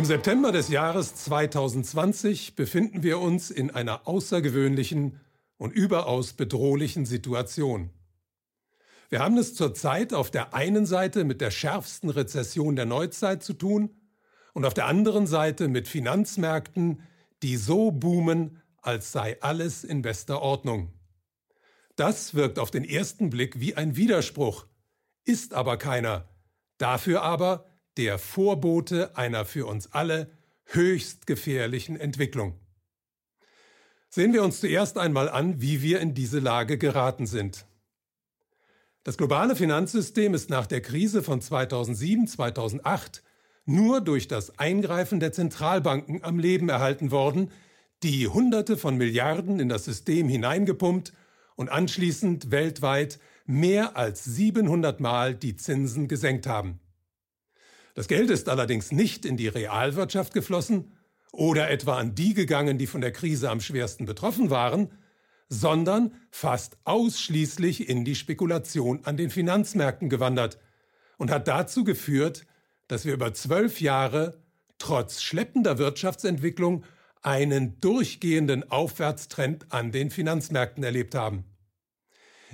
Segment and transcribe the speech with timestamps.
[0.00, 5.20] Im September des Jahres 2020 befinden wir uns in einer außergewöhnlichen
[5.58, 7.90] und überaus bedrohlichen Situation.
[9.10, 13.52] Wir haben es zurzeit auf der einen Seite mit der schärfsten Rezession der Neuzeit zu
[13.52, 13.90] tun
[14.54, 17.02] und auf der anderen Seite mit Finanzmärkten,
[17.42, 20.94] die so boomen, als sei alles in bester Ordnung.
[21.96, 24.64] Das wirkt auf den ersten Blick wie ein Widerspruch,
[25.26, 26.26] ist aber keiner,
[26.78, 30.30] dafür aber der Vorbote einer für uns alle
[30.64, 32.58] höchst gefährlichen Entwicklung.
[34.08, 37.66] Sehen wir uns zuerst einmal an, wie wir in diese Lage geraten sind.
[39.02, 43.22] Das globale Finanzsystem ist nach der Krise von 2007-2008
[43.64, 47.50] nur durch das Eingreifen der Zentralbanken am Leben erhalten worden,
[48.02, 51.12] die Hunderte von Milliarden in das System hineingepumpt
[51.54, 56.80] und anschließend weltweit mehr als 700 Mal die Zinsen gesenkt haben.
[57.94, 60.92] Das Geld ist allerdings nicht in die Realwirtschaft geflossen
[61.32, 64.90] oder etwa an die gegangen, die von der Krise am schwersten betroffen waren,
[65.48, 70.58] sondern fast ausschließlich in die Spekulation an den Finanzmärkten gewandert
[71.18, 72.46] und hat dazu geführt,
[72.88, 74.42] dass wir über zwölf Jahre
[74.78, 76.84] trotz schleppender Wirtschaftsentwicklung
[77.22, 81.44] einen durchgehenden Aufwärtstrend an den Finanzmärkten erlebt haben.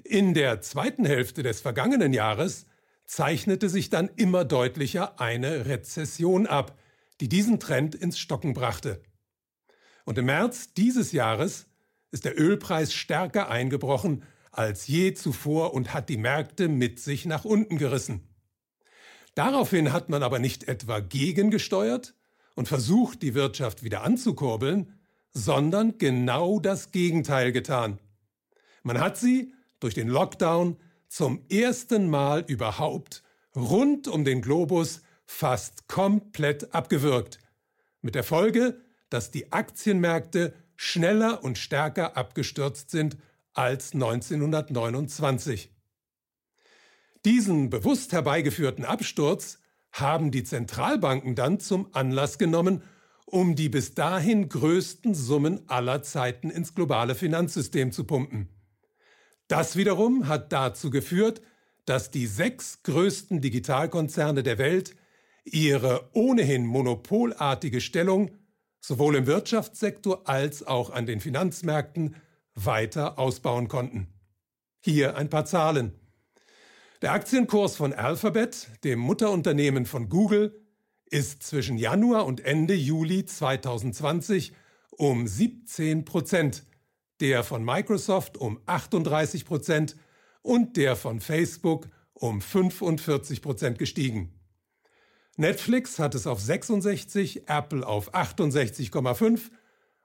[0.03, 2.67] In der zweiten Hälfte des vergangenen Jahres
[3.07, 6.79] zeichnete sich dann immer deutlicher eine Rezession ab,
[7.21, 9.03] die diesen Trend ins Stocken brachte.
[10.05, 11.67] Und im März dieses Jahres
[12.11, 17.45] ist der Ölpreis stärker eingebrochen als je zuvor und hat die Märkte mit sich nach
[17.45, 18.27] unten gerissen.
[19.35, 22.15] Daraufhin hat man aber nicht etwa gegengesteuert
[22.55, 24.99] und versucht, die Wirtschaft wieder anzukurbeln,
[25.35, 27.99] sondern genau das Gegenteil getan.
[28.83, 33.23] Man hat sie durch den Lockdown zum ersten Mal überhaupt
[33.55, 37.39] rund um den Globus fast komplett abgewürgt.
[38.03, 38.81] Mit der Folge,
[39.11, 43.17] dass die Aktienmärkte schneller und stärker abgestürzt sind
[43.55, 45.73] als 1929.
[47.25, 49.59] Diesen bewusst herbeigeführten Absturz
[49.91, 52.83] haben die Zentralbanken dann zum Anlass genommen,
[53.25, 58.49] um die bis dahin größten Summen aller Zeiten ins globale Finanzsystem zu pumpen.
[59.49, 61.41] Das wiederum hat dazu geführt,
[61.85, 64.97] dass die sechs größten Digitalkonzerne der Welt
[65.45, 68.33] ihre ohnehin monopolartige Stellung
[68.81, 72.17] sowohl im Wirtschaftssektor als auch an den Finanzmärkten
[72.55, 74.09] weiter ausbauen konnten.
[74.81, 75.93] Hier ein paar Zahlen.
[77.03, 80.61] Der Aktienkurs von Alphabet, dem Mutterunternehmen von Google,
[81.05, 84.53] ist zwischen Januar und Ende Juli 2020
[84.91, 86.65] um 17 Prozent
[87.21, 89.97] der von Microsoft um 38 Prozent
[90.43, 94.33] und der von Facebook um 45 Prozent gestiegen.
[95.37, 99.51] Netflix hat es auf 66, Apple auf 68,5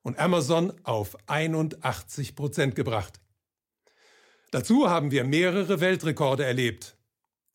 [0.02, 3.20] und Amazon auf 81 Prozent gebracht.
[4.52, 6.98] Dazu haben wir mehrere Weltrekorde erlebt.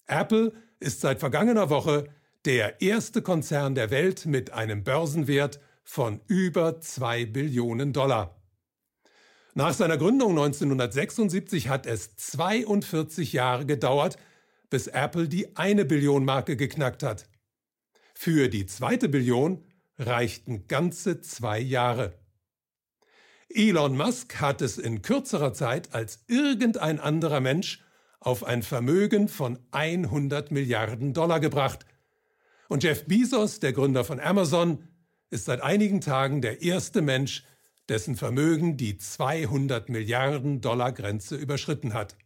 [0.06, 2.09] Apple ist seit vergangener Woche
[2.47, 8.35] der erste Konzern der Welt mit einem Börsenwert von über 2 Billionen Dollar.
[9.59, 14.19] Nach seiner Gründung 1976 hat es 42 Jahre gedauert,
[14.69, 17.27] bis Apple die eine Billion Marke geknackt hat.
[18.12, 19.65] Für die zweite Billion
[19.99, 22.19] reichten ganze zwei Jahre.
[23.49, 27.83] Elon Musk hat es in kürzerer Zeit als irgendein anderer Mensch
[28.21, 31.87] auf ein Vermögen von 100 Milliarden Dollar gebracht.
[32.69, 34.87] Und Jeff Bezos, der Gründer von Amazon,
[35.31, 37.43] ist seit einigen Tagen der erste Mensch,
[37.88, 42.16] dessen Vermögen die 200 Milliarden Dollar Grenze überschritten hat.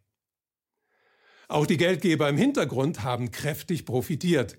[1.49, 4.57] Auch die Geldgeber im Hintergrund haben kräftig profitiert.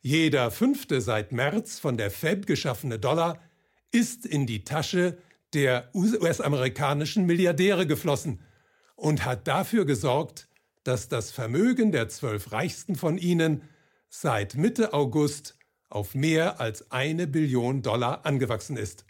[0.00, 3.40] Jeder fünfte seit März von der Fed geschaffene Dollar
[3.90, 5.18] ist in die Tasche
[5.52, 8.40] der US-amerikanischen Milliardäre geflossen
[8.96, 10.48] und hat dafür gesorgt,
[10.82, 13.62] dass das Vermögen der zwölf reichsten von ihnen
[14.08, 15.56] seit Mitte August
[15.88, 19.04] auf mehr als eine Billion Dollar angewachsen ist.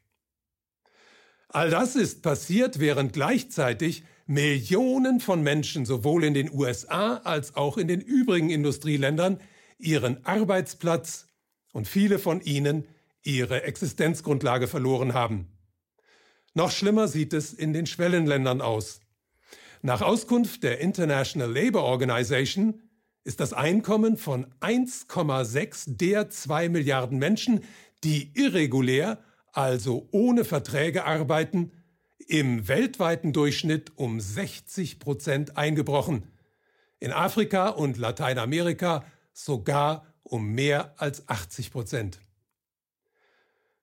[1.54, 7.78] All das ist passiert, während gleichzeitig Millionen von Menschen sowohl in den USA als auch
[7.78, 9.38] in den übrigen Industrieländern
[9.78, 11.28] ihren Arbeitsplatz
[11.72, 12.88] und viele von ihnen
[13.22, 15.46] ihre Existenzgrundlage verloren haben.
[16.54, 19.00] Noch schlimmer sieht es in den Schwellenländern aus.
[19.80, 22.82] Nach Auskunft der International Labour Organization
[23.22, 27.62] ist das Einkommen von 1,6 der 2 Milliarden Menschen,
[28.02, 29.22] die irregulär
[29.54, 31.72] also ohne Verträge arbeiten,
[32.26, 36.24] im weltweiten Durchschnitt um 60 Prozent eingebrochen,
[37.00, 42.20] in Afrika und Lateinamerika sogar um mehr als 80 Prozent.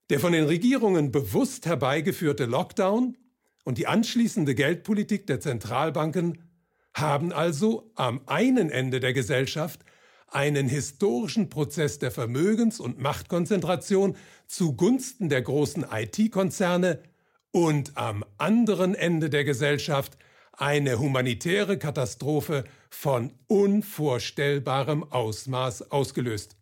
[0.09, 3.17] Der von den Regierungen bewusst herbeigeführte Lockdown
[3.63, 6.49] und die anschließende Geldpolitik der Zentralbanken
[6.93, 9.85] haben also am einen Ende der Gesellschaft
[10.31, 14.15] einen historischen Prozess der Vermögens- und Machtkonzentration
[14.47, 17.03] zugunsten der großen IT-Konzerne
[17.51, 20.17] und am anderen Ende der Gesellschaft
[20.53, 26.55] eine humanitäre Katastrophe von unvorstellbarem Ausmaß ausgelöst.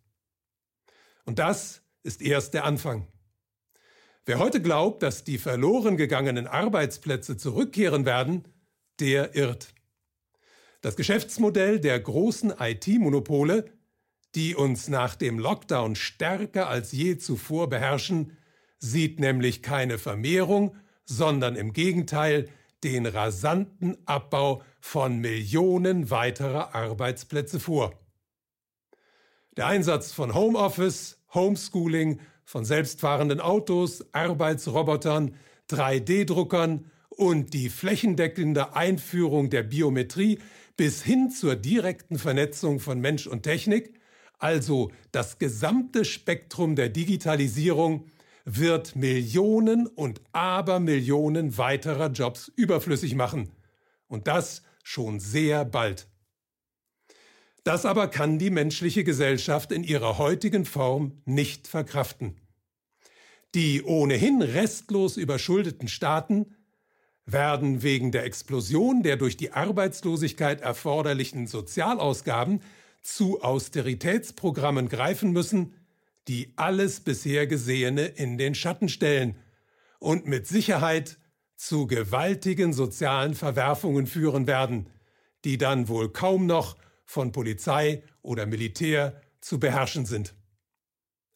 [1.24, 3.06] Und das ist erst der Anfang.
[4.26, 8.44] Wer heute glaubt, dass die verloren gegangenen Arbeitsplätze zurückkehren werden,
[8.98, 9.74] der irrt.
[10.80, 13.66] Das Geschäftsmodell der großen IT-Monopole,
[14.34, 18.38] die uns nach dem Lockdown stärker als je zuvor beherrschen,
[18.78, 20.74] sieht nämlich keine Vermehrung,
[21.04, 22.48] sondern im Gegenteil
[22.82, 27.92] den rasanten Abbau von Millionen weiterer Arbeitsplätze vor.
[29.58, 35.34] Der Einsatz von Homeoffice, Homeschooling, von selbstfahrenden Autos, Arbeitsrobotern,
[35.68, 40.38] 3D-Druckern und die flächendeckende Einführung der Biometrie
[40.80, 44.00] bis hin zur direkten Vernetzung von Mensch und Technik,
[44.38, 48.06] also das gesamte Spektrum der Digitalisierung,
[48.46, 53.50] wird Millionen und Abermillionen weiterer Jobs überflüssig machen.
[54.08, 56.08] Und das schon sehr bald.
[57.62, 62.40] Das aber kann die menschliche Gesellschaft in ihrer heutigen Form nicht verkraften.
[63.54, 66.56] Die ohnehin restlos überschuldeten Staaten
[67.32, 72.62] werden wegen der Explosion der durch die Arbeitslosigkeit erforderlichen Sozialausgaben
[73.02, 75.74] zu Austeritätsprogrammen greifen müssen,
[76.28, 79.36] die alles bisher Gesehene in den Schatten stellen
[79.98, 81.18] und mit Sicherheit
[81.56, 84.88] zu gewaltigen sozialen Verwerfungen führen werden,
[85.44, 90.34] die dann wohl kaum noch von Polizei oder Militär zu beherrschen sind.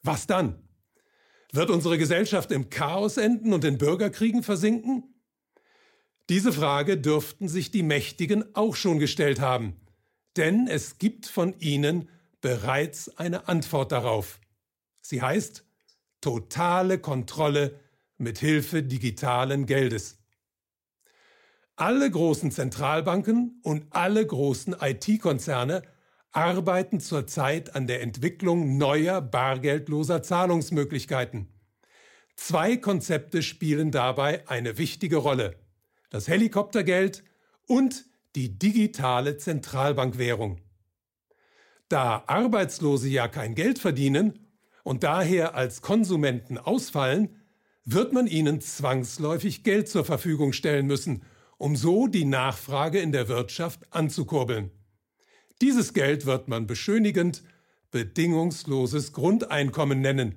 [0.03, 0.63] Was dann?
[1.53, 5.14] Wird unsere Gesellschaft im Chaos enden und in Bürgerkriegen versinken?
[6.31, 9.77] Diese Frage dürften sich die Mächtigen auch schon gestellt haben,
[10.39, 12.09] denn es gibt von ihnen
[12.41, 14.41] bereits eine Antwort darauf.
[15.03, 15.67] Sie heißt
[16.23, 17.79] totale Kontrolle
[18.17, 20.19] mit Hilfe digitalen Geldes.
[21.77, 25.83] Alle großen Zentralbanken und alle großen IT-Konzerne
[26.33, 31.49] arbeiten zurzeit an der Entwicklung neuer bargeldloser Zahlungsmöglichkeiten.
[32.35, 35.64] Zwei Konzepte spielen dabei eine wichtige Rolle
[36.15, 37.25] das Helikoptergeld
[37.67, 38.05] und
[38.37, 40.61] die digitale Zentralbankwährung.
[41.89, 44.47] Da Arbeitslose ja kein Geld verdienen
[44.85, 47.43] und daher als Konsumenten ausfallen,
[47.85, 51.25] wird man ihnen zwangsläufig Geld zur Verfügung stellen müssen,
[51.59, 54.71] um so die Nachfrage in der Wirtschaft anzukurbeln.
[55.61, 57.43] Dieses Geld wird man beschönigend
[57.91, 60.37] bedingungsloses Grundeinkommen nennen,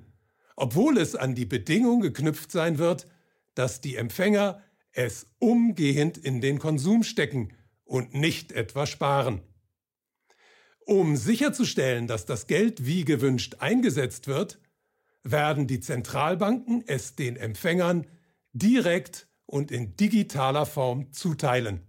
[0.56, 3.06] obwohl es an die Bedingung geknüpft sein wird,
[3.54, 4.60] dass die Empfänger
[4.92, 7.52] es umgehend in den Konsum stecken
[7.84, 9.42] und nicht etwa sparen.
[10.86, 14.58] Um sicherzustellen, dass das Geld wie gewünscht eingesetzt wird,
[15.22, 18.06] werden die Zentralbanken es den Empfängern
[18.52, 21.86] direkt und in digitaler Form zuteilen.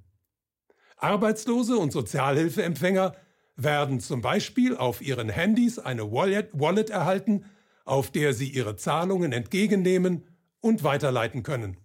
[0.97, 3.15] Arbeitslose und Sozialhilfeempfänger
[3.55, 7.45] werden zum Beispiel auf ihren Handys eine Wallet, Wallet erhalten,
[7.85, 10.27] auf der sie ihre Zahlungen entgegennehmen
[10.59, 11.77] und weiterleiten können.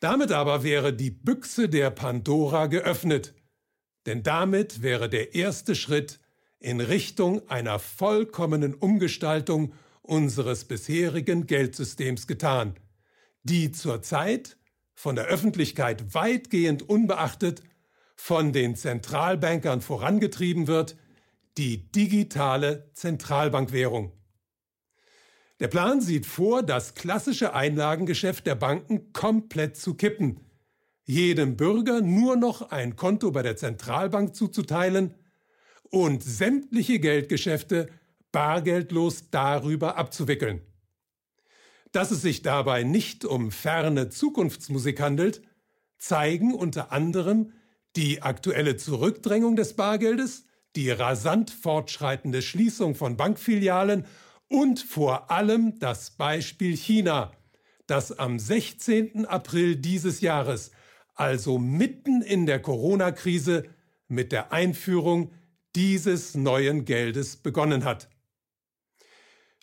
[0.00, 3.34] Damit aber wäre die Büchse der Pandora geöffnet,
[4.06, 6.20] denn damit wäre der erste Schritt
[6.58, 12.74] in Richtung einer vollkommenen Umgestaltung unseres bisherigen Geldsystems getan,
[13.42, 14.56] die zurzeit
[14.94, 17.62] von der Öffentlichkeit weitgehend unbeachtet
[18.16, 20.96] von den Zentralbankern vorangetrieben wird,
[21.58, 24.12] die digitale Zentralbankwährung.
[25.60, 30.40] Der Plan sieht vor, das klassische Einlagengeschäft der Banken komplett zu kippen,
[31.04, 35.14] jedem Bürger nur noch ein Konto bei der Zentralbank zuzuteilen
[35.90, 37.88] und sämtliche Geldgeschäfte
[38.32, 40.62] bargeldlos darüber abzuwickeln.
[41.92, 45.42] Dass es sich dabei nicht um ferne Zukunftsmusik handelt,
[45.98, 47.52] zeigen unter anderem
[47.94, 54.04] die aktuelle Zurückdrängung des Bargeldes, die rasant fortschreitende Schließung von Bankfilialen
[54.48, 57.32] und vor allem das Beispiel China,
[57.86, 59.26] das am 16.
[59.26, 60.70] April dieses Jahres,
[61.14, 63.64] also mitten in der Corona-Krise,
[64.08, 65.32] mit der Einführung
[65.74, 68.08] dieses neuen Geldes begonnen hat.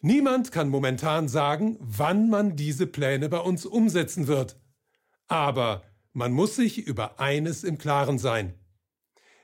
[0.02, 4.60] Niemand kann momentan sagen, wann man diese Pläne bei uns umsetzen wird.
[5.28, 8.56] Aber man muss sich über eines im Klaren sein.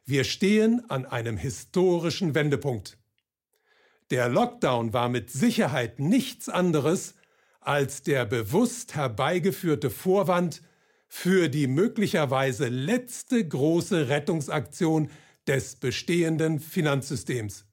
[0.03, 2.97] Wir stehen an einem historischen Wendepunkt.
[4.09, 7.15] Der Lockdown war mit Sicherheit nichts anderes
[7.59, 10.61] als der bewusst herbeigeführte Vorwand
[11.09, 15.09] für die möglicherweise letzte große Rettungsaktion
[15.47, 17.65] des bestehenden Finanzsystems.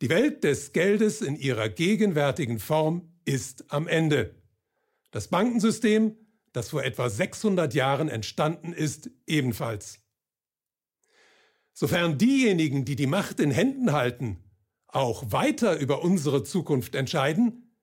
[0.00, 4.34] Die Welt des Geldes in ihrer gegenwärtigen Form ist am Ende.
[5.10, 6.16] Das Bankensystem,
[6.52, 10.00] das vor etwa 600 Jahren entstanden ist, ebenfalls.
[11.72, 14.38] Sofern diejenigen, die die Macht in Händen halten,
[14.92, 17.74] auch weiter über unsere Zukunft entscheiden,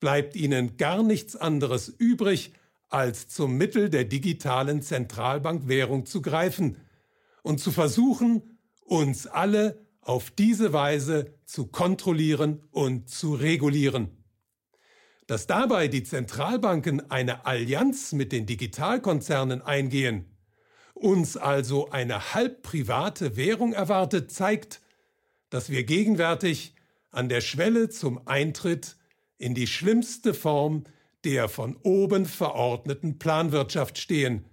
[0.00, 2.52] bleibt ihnen gar nichts anderes übrig,
[2.88, 6.76] als zum Mittel der digitalen Zentralbankwährung zu greifen
[7.42, 14.24] und zu versuchen, uns alle auf diese Weise zu kontrollieren und zu regulieren.
[15.26, 20.24] Dass dabei die Zentralbanken eine Allianz mit den Digitalkonzernen eingehen,
[20.94, 24.80] uns also eine halb private Währung erwartet, zeigt,
[25.50, 26.74] dass wir gegenwärtig
[27.10, 28.96] an der Schwelle zum Eintritt
[29.38, 30.84] in die schlimmste Form
[31.24, 34.44] der von oben verordneten Planwirtschaft stehen,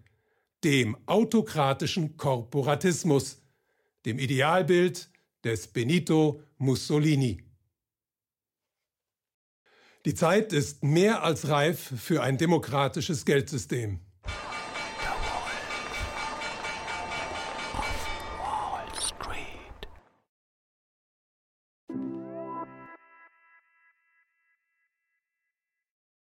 [0.63, 3.41] dem autokratischen Korporatismus,
[4.05, 5.09] dem Idealbild
[5.43, 7.43] des Benito Mussolini.
[10.05, 13.99] Die Zeit ist mehr als reif für ein demokratisches Geldsystem.